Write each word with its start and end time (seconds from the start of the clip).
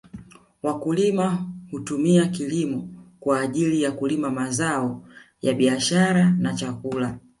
Wakulima 0.63 1.47
hutumia 1.71 2.25
kilimo 2.25 2.89
kwa 3.19 3.39
ajili 3.41 3.81
ya 3.81 3.91
kulima 3.91 4.29
mazao 4.31 5.03
ya 5.41 5.53
biashara 5.53 6.31
na 6.39 6.53
chakula 6.53 7.19